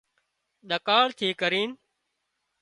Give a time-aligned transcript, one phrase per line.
[0.69, 1.69] ۮڪاۯ ٿي ڪرينَ